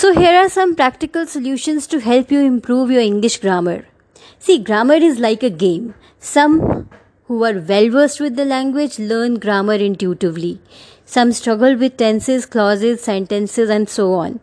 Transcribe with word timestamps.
So, 0.00 0.14
here 0.14 0.34
are 0.34 0.48
some 0.48 0.76
practical 0.76 1.26
solutions 1.26 1.86
to 1.88 2.00
help 2.00 2.30
you 2.32 2.40
improve 2.40 2.90
your 2.90 3.02
English 3.02 3.36
grammar. 3.40 3.84
See, 4.38 4.56
grammar 4.58 4.94
is 4.94 5.18
like 5.18 5.42
a 5.42 5.50
game. 5.50 5.92
Some 6.18 6.88
who 7.26 7.44
are 7.44 7.60
well 7.70 7.90
versed 7.90 8.18
with 8.18 8.34
the 8.34 8.46
language 8.46 8.98
learn 8.98 9.34
grammar 9.38 9.74
intuitively. 9.74 10.58
Some 11.04 11.32
struggle 11.32 11.76
with 11.76 11.98
tenses, 11.98 12.46
clauses, 12.46 13.02
sentences, 13.02 13.68
and 13.68 13.90
so 13.90 14.14
on. 14.14 14.40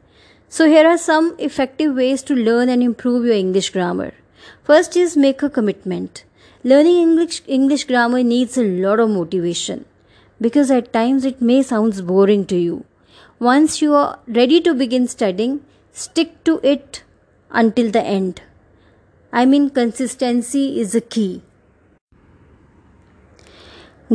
So, 0.48 0.68
here 0.68 0.86
are 0.86 1.00
some 1.00 1.36
effective 1.40 1.96
ways 1.96 2.22
to 2.30 2.36
learn 2.36 2.70
and 2.70 2.84
improve 2.84 3.26
your 3.26 3.34
English 3.34 3.72
grammar. 3.72 4.12
First 4.64 4.96
is 4.96 5.18
make 5.18 5.42
a 5.42 5.50
commitment. 5.50 6.24
Learning 6.64 6.98
English, 6.98 7.42
English 7.48 7.86
grammar 7.86 8.22
needs 8.22 8.60
a 8.60 8.64
lot 8.86 9.00
of 9.00 9.10
motivation 9.10 9.86
because 10.40 10.70
at 10.70 10.94
times 10.94 11.26
it 11.26 11.42
may 11.42 11.64
sound 11.64 12.06
boring 12.06 12.46
to 12.46 12.56
you. 12.56 12.86
Once 13.40 13.84
you 13.84 13.94
are 13.94 14.18
ready 14.28 14.60
to 14.60 14.74
begin 14.74 15.08
studying, 15.08 15.62
stick 15.92 16.44
to 16.44 16.60
it 16.64 17.04
until 17.52 17.92
the 17.92 18.02
end. 18.02 18.42
I 19.32 19.46
mean, 19.46 19.70
consistency 19.70 20.80
is 20.80 20.96
a 20.96 21.02
key. 21.02 21.44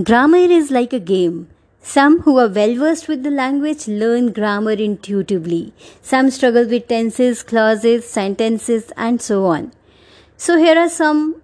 Grammar 0.02 0.50
is 0.58 0.72
like 0.72 0.92
a 0.92 0.98
game. 0.98 1.48
Some 1.80 2.22
who 2.22 2.38
are 2.38 2.48
well 2.48 2.74
versed 2.74 3.06
with 3.06 3.22
the 3.22 3.30
language 3.30 3.86
learn 3.86 4.32
grammar 4.32 4.72
intuitively. 4.72 5.72
Some 6.00 6.30
struggle 6.30 6.66
with 6.66 6.88
tenses, 6.88 7.44
clauses, 7.44 8.08
sentences, 8.08 8.92
and 8.96 9.22
so 9.22 9.44
on. 9.46 9.72
So, 10.36 10.56
here 10.56 10.78
are 10.78 10.88
some 10.88 11.42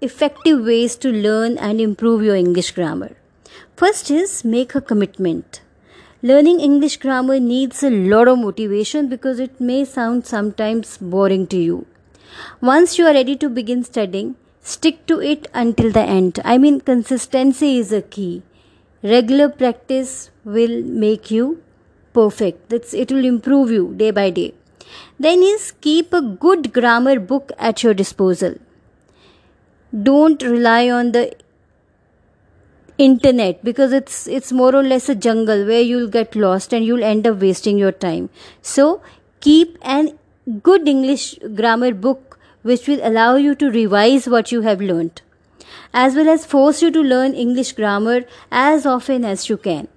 effective 0.00 0.64
ways 0.64 0.96
to 0.96 1.12
learn 1.12 1.58
and 1.58 1.80
improve 1.80 2.24
your 2.24 2.34
English 2.34 2.72
grammar. 2.72 3.16
First 3.76 4.10
is 4.10 4.44
make 4.44 4.74
a 4.74 4.80
commitment. 4.80 5.60
Learning 6.28 6.58
English 6.58 6.96
grammar 7.00 7.38
needs 7.38 7.82
a 7.82 7.90
lot 7.90 8.28
of 8.28 8.38
motivation 8.38 9.08
because 9.08 9.38
it 9.38 9.60
may 9.60 9.84
sound 9.84 10.26
sometimes 10.26 10.96
boring 10.96 11.46
to 11.48 11.58
you. 11.58 11.84
Once 12.62 12.96
you 12.98 13.04
are 13.08 13.12
ready 13.12 13.36
to 13.42 13.50
begin 13.50 13.84
studying, 13.84 14.34
stick 14.62 15.04
to 15.06 15.20
it 15.20 15.48
until 15.52 15.90
the 15.92 16.00
end. 16.00 16.40
I 16.42 16.56
mean, 16.56 16.80
consistency 16.80 17.76
is 17.76 17.92
a 17.92 18.00
key. 18.00 18.42
Regular 19.02 19.50
practice 19.50 20.30
will 20.46 20.82
make 20.82 21.30
you 21.30 21.62
perfect. 22.14 22.70
That's, 22.70 22.94
it 22.94 23.12
will 23.12 23.26
improve 23.26 23.70
you 23.70 23.92
day 23.94 24.10
by 24.10 24.30
day. 24.30 24.54
Then 25.20 25.42
is 25.42 25.72
keep 25.72 26.14
a 26.14 26.22
good 26.22 26.72
grammar 26.72 27.20
book 27.20 27.52
at 27.58 27.82
your 27.82 27.92
disposal. 27.92 28.54
Don't 30.02 30.42
rely 30.42 30.88
on 30.88 31.12
the 31.12 31.34
internet 32.98 33.64
because 33.64 33.92
it's 33.92 34.26
it's 34.26 34.52
more 34.52 34.74
or 34.74 34.82
less 34.82 35.08
a 35.08 35.14
jungle 35.14 35.66
where 35.66 35.80
you'll 35.80 36.08
get 36.08 36.36
lost 36.36 36.72
and 36.72 36.84
you'll 36.84 37.02
end 37.02 37.26
up 37.26 37.40
wasting 37.40 37.76
your 37.76 37.92
time 37.92 38.28
so 38.62 39.02
keep 39.40 39.76
an 39.82 40.16
good 40.62 40.86
english 40.86 41.38
grammar 41.56 41.92
book 41.92 42.38
which 42.62 42.86
will 42.86 43.00
allow 43.02 43.34
you 43.34 43.54
to 43.54 43.70
revise 43.70 44.28
what 44.28 44.52
you 44.52 44.60
have 44.62 44.80
learned 44.80 45.22
as 46.02 46.16
well 46.16 46.28
as 46.28 46.44
force 46.44 46.82
you 46.82 46.90
to 46.90 47.00
learn 47.00 47.34
English 47.34 47.72
grammar 47.72 48.24
as 48.50 48.84
often 48.84 49.24
as 49.24 49.48
you 49.48 49.56
can. 49.56 49.88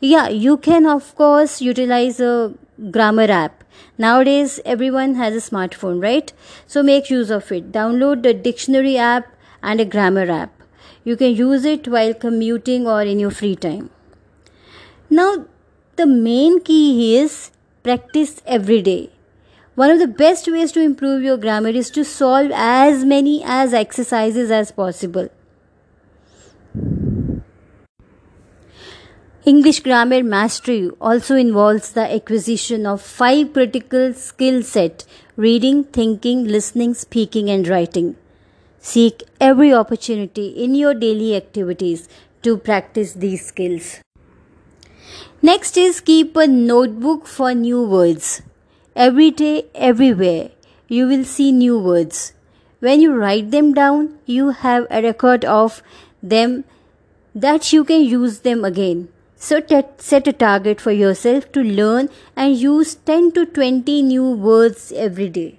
Yeah, 0.00 0.28
you 0.28 0.56
can 0.56 0.86
of 0.86 1.14
course 1.16 1.60
utilize 1.60 2.20
a 2.20 2.54
grammar 2.90 3.30
app. 3.38 3.64
Nowadays, 3.98 4.60
everyone 4.64 5.14
has 5.16 5.34
a 5.34 5.50
smartphone, 5.50 6.02
right? 6.02 6.32
So 6.66 6.82
make 6.82 7.10
use 7.10 7.30
of 7.30 7.50
it. 7.50 7.72
Download 7.72 8.22
the 8.22 8.34
dictionary 8.34 8.96
app 8.96 9.26
and 9.62 9.80
a 9.80 9.84
grammar 9.84 10.30
app. 10.30 10.63
You 11.04 11.16
can 11.16 11.34
use 11.36 11.64
it 11.64 11.86
while 11.86 12.14
commuting 12.14 12.86
or 12.86 13.02
in 13.02 13.18
your 13.18 13.30
free 13.30 13.56
time. 13.56 13.90
Now, 15.10 15.46
the 15.96 16.06
main 16.06 16.60
key 16.60 17.16
is 17.16 17.50
practice 17.82 18.40
every 18.46 18.80
day. 18.80 19.10
One 19.74 19.90
of 19.90 19.98
the 19.98 20.06
best 20.06 20.50
ways 20.50 20.72
to 20.72 20.80
improve 20.80 21.22
your 21.22 21.36
grammar 21.36 21.68
is 21.68 21.90
to 21.90 22.04
solve 22.04 22.50
as 22.54 23.04
many 23.04 23.42
as 23.44 23.74
exercises 23.74 24.50
as 24.50 24.72
possible. 24.72 25.28
English 29.44 29.80
grammar 29.80 30.22
mastery 30.22 30.90
also 31.02 31.36
involves 31.36 31.92
the 31.92 32.10
acquisition 32.14 32.86
of 32.86 33.02
five 33.02 33.52
critical 33.52 34.14
skill 34.14 34.62
set 34.62 35.04
reading, 35.36 35.84
thinking, 35.84 36.44
listening, 36.44 36.94
speaking 36.94 37.50
and 37.50 37.68
writing. 37.68 38.16
Seek 38.86 39.22
every 39.40 39.72
opportunity 39.72 40.48
in 40.62 40.74
your 40.74 40.92
daily 40.92 41.34
activities 41.34 42.06
to 42.42 42.58
practice 42.58 43.14
these 43.14 43.46
skills. 43.46 44.00
Next 45.40 45.78
is 45.78 46.02
keep 46.02 46.36
a 46.36 46.46
notebook 46.46 47.26
for 47.26 47.54
new 47.54 47.82
words. 47.82 48.42
Every 48.94 49.30
day, 49.30 49.64
everywhere, 49.74 50.50
you 50.86 51.06
will 51.06 51.24
see 51.24 51.50
new 51.50 51.78
words. 51.78 52.34
When 52.80 53.00
you 53.00 53.14
write 53.14 53.50
them 53.52 53.72
down, 53.72 54.18
you 54.26 54.50
have 54.50 54.86
a 54.90 55.00
record 55.00 55.46
of 55.46 55.82
them 56.22 56.64
that 57.34 57.72
you 57.72 57.84
can 57.84 58.04
use 58.04 58.40
them 58.40 58.66
again. 58.66 59.08
So 59.34 59.62
set 59.96 60.28
a 60.28 60.32
target 60.34 60.78
for 60.78 60.92
yourself 60.92 61.50
to 61.52 61.62
learn 61.62 62.10
and 62.36 62.54
use 62.54 62.96
10 62.96 63.32
to 63.32 63.46
20 63.46 64.02
new 64.02 64.30
words 64.32 64.92
every 64.92 65.30
day. 65.30 65.58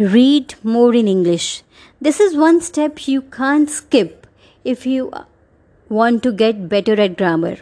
Read 0.00 0.54
more 0.62 0.94
in 0.94 1.06
English. 1.06 1.62
This 2.00 2.20
is 2.20 2.34
one 2.34 2.62
step 2.62 3.06
you 3.06 3.20
can't 3.20 3.68
skip 3.68 4.26
if 4.64 4.86
you 4.86 5.12
want 5.90 6.22
to 6.22 6.32
get 6.32 6.70
better 6.70 6.98
at 6.98 7.18
grammar. 7.18 7.58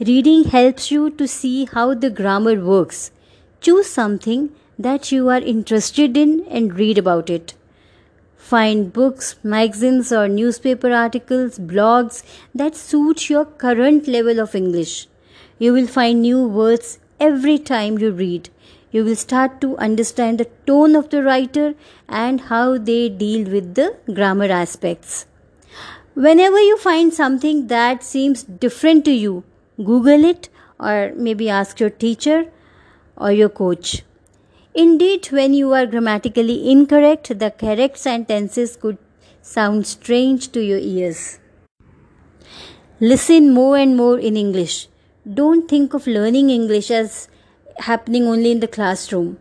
Reading 0.00 0.44
helps 0.44 0.90
you 0.90 1.10
to 1.10 1.28
see 1.28 1.66
how 1.66 1.92
the 1.92 2.08
grammar 2.08 2.54
works. 2.64 3.10
Choose 3.60 3.90
something 3.90 4.54
that 4.78 5.12
you 5.12 5.28
are 5.28 5.42
interested 5.42 6.16
in 6.16 6.46
and 6.48 6.78
read 6.78 6.96
about 6.96 7.28
it. 7.28 7.52
Find 8.38 8.90
books, 8.90 9.36
magazines, 9.42 10.10
or 10.14 10.28
newspaper 10.28 10.90
articles, 10.92 11.58
blogs 11.58 12.22
that 12.54 12.74
suit 12.74 13.28
your 13.28 13.44
current 13.44 14.08
level 14.08 14.40
of 14.40 14.54
English. 14.54 15.08
You 15.58 15.74
will 15.74 15.86
find 15.86 16.22
new 16.22 16.42
words 16.48 17.00
every 17.20 17.58
time 17.58 17.98
you 17.98 18.12
read. 18.12 18.48
You 18.92 19.04
will 19.04 19.16
start 19.16 19.60
to 19.62 19.76
understand 19.78 20.38
the 20.38 20.48
tone 20.66 20.94
of 20.94 21.08
the 21.08 21.22
writer 21.22 21.74
and 22.08 22.42
how 22.42 22.76
they 22.76 23.08
deal 23.08 23.50
with 23.50 23.74
the 23.74 23.96
grammar 24.12 24.50
aspects. 24.52 25.26
Whenever 26.14 26.60
you 26.60 26.76
find 26.76 27.12
something 27.12 27.68
that 27.68 28.04
seems 28.04 28.42
different 28.42 29.06
to 29.06 29.12
you, 29.12 29.44
Google 29.78 30.24
it 30.24 30.50
or 30.78 31.12
maybe 31.16 31.48
ask 31.48 31.80
your 31.80 31.88
teacher 31.88 32.52
or 33.16 33.32
your 33.32 33.48
coach. 33.48 34.02
Indeed, 34.74 35.26
when 35.32 35.54
you 35.54 35.72
are 35.72 35.86
grammatically 35.86 36.70
incorrect, 36.70 37.38
the 37.38 37.50
correct 37.50 37.96
sentences 37.96 38.76
could 38.76 38.98
sound 39.40 39.86
strange 39.86 40.52
to 40.52 40.62
your 40.62 40.78
ears. 40.78 41.38
Listen 43.00 43.52
more 43.54 43.78
and 43.78 43.96
more 43.96 44.18
in 44.18 44.36
English. 44.36 44.88
Don't 45.32 45.68
think 45.68 45.94
of 45.94 46.06
learning 46.06 46.50
English 46.50 46.90
as 46.90 47.28
happening 47.78 48.26
only 48.26 48.52
in 48.52 48.60
the 48.60 48.68
classroom. 48.68 49.38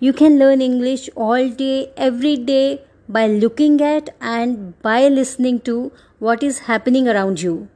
You 0.00 0.12
can 0.12 0.38
learn 0.38 0.60
English 0.60 1.10
all 1.16 1.48
day, 1.48 1.90
every 1.96 2.36
day 2.36 2.82
by 3.08 3.26
looking 3.26 3.80
at 3.80 4.10
and 4.20 4.80
by 4.82 5.08
listening 5.08 5.60
to 5.62 5.92
what 6.18 6.42
is 6.42 6.60
happening 6.60 7.08
around 7.08 7.40
you 7.40 7.68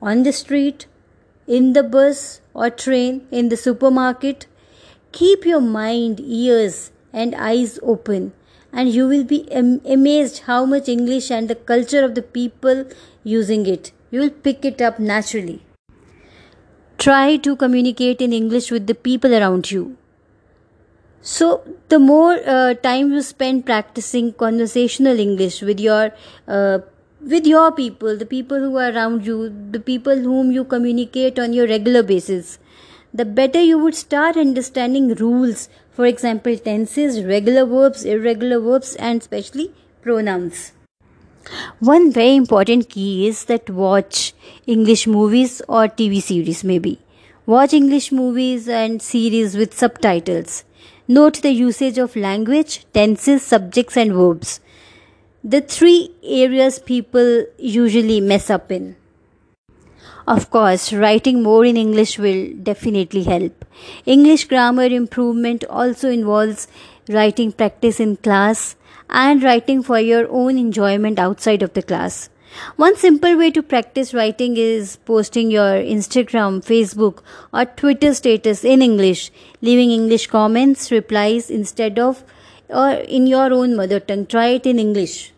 on 0.00 0.22
the 0.22 0.32
street, 0.32 0.86
in 1.46 1.72
the 1.72 1.82
bus 1.82 2.40
or 2.54 2.70
train, 2.70 3.26
in 3.30 3.48
the 3.48 3.56
supermarket. 3.56 4.46
Keep 5.12 5.44
your 5.44 5.60
mind, 5.60 6.20
ears, 6.20 6.92
and 7.12 7.34
eyes 7.34 7.78
open, 7.82 8.32
and 8.72 8.92
you 8.92 9.08
will 9.08 9.24
be 9.24 9.50
am- 9.50 9.80
amazed 9.84 10.42
how 10.46 10.64
much 10.64 10.88
English 10.88 11.30
and 11.30 11.48
the 11.48 11.54
culture 11.54 12.04
of 12.04 12.14
the 12.14 12.22
people 12.22 12.84
using 13.24 13.66
it. 13.66 13.92
You 14.10 14.20
will 14.20 14.30
pick 14.30 14.64
it 14.64 14.80
up 14.80 14.98
naturally. 14.98 15.65
Try 16.98 17.36
to 17.36 17.54
communicate 17.56 18.20
in 18.20 18.32
English 18.32 18.70
with 18.70 18.86
the 18.86 18.94
people 18.94 19.34
around 19.34 19.70
you. 19.70 19.96
So, 21.20 21.62
the 21.88 21.98
more 21.98 22.38
uh, 22.46 22.74
time 22.74 23.12
you 23.12 23.20
spend 23.22 23.66
practicing 23.66 24.32
conversational 24.32 25.18
English 25.18 25.60
with 25.60 25.80
your 25.80 26.12
uh, 26.46 26.78
with 27.20 27.46
your 27.46 27.72
people, 27.72 28.16
the 28.16 28.26
people 28.26 28.58
who 28.58 28.76
are 28.76 28.92
around 28.92 29.26
you, 29.26 29.52
the 29.70 29.80
people 29.80 30.16
whom 30.16 30.52
you 30.52 30.64
communicate 30.64 31.38
on 31.38 31.52
your 31.52 31.66
regular 31.66 32.02
basis, 32.02 32.58
the 33.12 33.24
better 33.24 33.60
you 33.60 33.78
would 33.78 33.94
start 33.94 34.36
understanding 34.36 35.14
rules. 35.14 35.68
For 35.90 36.06
example, 36.06 36.56
tenses, 36.56 37.24
regular 37.24 37.66
verbs, 37.66 38.04
irregular 38.04 38.60
verbs, 38.60 38.94
and 38.96 39.20
especially 39.20 39.72
pronouns. 40.02 40.72
One 41.80 42.12
very 42.12 42.36
important 42.36 42.88
key 42.88 43.26
is 43.28 43.44
that 43.44 43.70
watch 43.70 44.34
English 44.66 45.06
movies 45.06 45.62
or 45.68 45.88
TV 45.88 46.22
series, 46.22 46.64
maybe. 46.64 47.00
Watch 47.46 47.72
English 47.72 48.12
movies 48.12 48.68
and 48.68 49.00
series 49.00 49.56
with 49.56 49.72
subtitles. 49.72 50.64
Note 51.08 51.42
the 51.42 51.52
usage 51.52 51.98
of 51.98 52.16
language, 52.16 52.84
tenses, 52.92 53.42
subjects, 53.42 53.96
and 53.96 54.12
verbs 54.12 54.60
the 55.52 55.60
three 55.60 56.10
areas 56.24 56.80
people 56.80 57.44
usually 57.56 58.20
mess 58.20 58.50
up 58.50 58.72
in. 58.72 58.96
Of 60.26 60.50
course, 60.50 60.92
writing 60.92 61.42
more 61.42 61.64
in 61.64 61.76
English 61.76 62.18
will 62.18 62.52
definitely 62.60 63.22
help. 63.22 63.64
English 64.04 64.46
grammar 64.46 64.86
improvement 64.86 65.64
also 65.70 66.10
involves 66.10 66.66
writing 67.08 67.52
practice 67.52 68.00
in 68.00 68.16
class 68.16 68.74
and 69.08 69.40
writing 69.42 69.84
for 69.84 70.00
your 70.00 70.26
own 70.28 70.58
enjoyment 70.58 71.20
outside 71.20 71.62
of 71.62 71.74
the 71.74 71.82
class. 71.82 72.28
One 72.76 72.96
simple 72.96 73.36
way 73.36 73.50
to 73.52 73.62
practice 73.62 74.12
writing 74.14 74.56
is 74.56 74.96
posting 74.96 75.50
your 75.50 75.74
Instagram, 75.94 76.64
Facebook, 76.64 77.22
or 77.52 77.64
Twitter 77.64 78.12
status 78.14 78.64
in 78.64 78.82
English, 78.82 79.30
leaving 79.60 79.90
English 79.90 80.26
comments, 80.26 80.90
replies 80.90 81.50
instead 81.50 81.98
of 81.98 82.24
or 82.68 82.90
in 82.90 83.28
your 83.28 83.52
own 83.52 83.76
mother 83.76 84.00
tongue. 84.00 84.26
Try 84.26 84.46
it 84.46 84.66
in 84.66 84.80
English. 84.80 85.32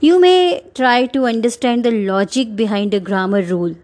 You 0.00 0.20
may 0.20 0.62
try 0.74 1.06
to 1.06 1.24
understand 1.26 1.84
the 1.84 1.90
logic 1.90 2.56
behind 2.56 2.94
a 2.94 3.00
grammar 3.00 3.42
rule. 3.42 3.76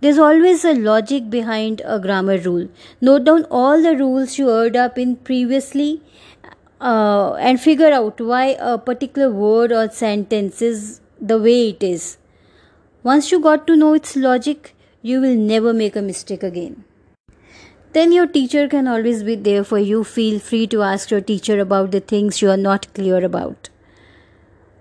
There's 0.00 0.18
always 0.18 0.64
a 0.64 0.74
logic 0.74 1.30
behind 1.30 1.80
a 1.84 1.98
grammar 1.98 2.38
rule. 2.38 2.68
Note 3.00 3.24
down 3.24 3.44
all 3.50 3.82
the 3.82 3.96
rules 3.96 4.38
you 4.38 4.48
heard 4.48 4.76
up 4.76 4.98
in 4.98 5.16
previously 5.16 6.02
uh, 6.80 7.34
and 7.34 7.60
figure 7.60 7.92
out 7.92 8.20
why 8.20 8.56
a 8.58 8.78
particular 8.78 9.30
word 9.30 9.72
or 9.72 9.88
sentence 9.90 10.60
is 10.60 11.00
the 11.20 11.38
way 11.38 11.70
it 11.70 11.82
is. 11.82 12.18
Once 13.02 13.30
you 13.32 13.40
got 13.40 13.66
to 13.66 13.76
know 13.76 13.94
its 13.94 14.16
logic, 14.16 14.74
you 15.02 15.20
will 15.20 15.36
never 15.36 15.72
make 15.72 15.96
a 15.96 16.02
mistake 16.02 16.42
again. 16.42 16.84
Then 17.92 18.10
your 18.10 18.26
teacher 18.26 18.66
can 18.68 18.88
always 18.88 19.22
be 19.22 19.36
there 19.36 19.62
for 19.62 19.78
you. 19.78 20.02
Feel 20.02 20.40
free 20.40 20.66
to 20.68 20.82
ask 20.82 21.10
your 21.10 21.20
teacher 21.20 21.60
about 21.60 21.92
the 21.92 22.00
things 22.00 22.42
you 22.42 22.50
are 22.50 22.56
not 22.56 22.92
clear 22.92 23.24
about. 23.24 23.70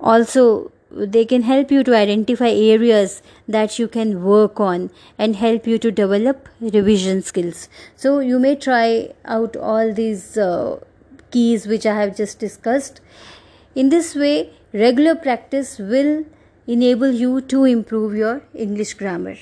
Also, 0.03 0.71
they 0.91 1.25
can 1.25 1.41
help 1.41 1.71
you 1.71 1.83
to 1.83 1.95
identify 1.95 2.49
areas 2.49 3.23
that 3.47 3.79
you 3.79 3.87
can 3.87 4.23
work 4.23 4.59
on 4.59 4.91
and 5.17 5.35
help 5.37 5.65
you 5.65 5.79
to 5.79 5.91
develop 5.91 6.49
revision 6.59 7.21
skills. 7.23 7.67
So, 7.95 8.19
you 8.19 8.37
may 8.37 8.55
try 8.55 9.13
out 9.25 9.55
all 9.55 9.93
these. 9.93 10.37
Uh, 10.37 10.79
keys 11.33 11.65
which 11.67 11.85
I 11.85 11.95
have 11.99 12.15
just 12.15 12.39
discussed. 12.39 13.01
In 13.75 13.89
this 13.89 14.15
way, 14.15 14.51
regular 14.71 15.15
practice 15.15 15.79
will 15.79 16.25
enable 16.67 17.11
you 17.11 17.41
to 17.53 17.65
improve 17.65 18.15
your 18.15 18.43
English 18.53 18.93
grammar. 18.93 19.35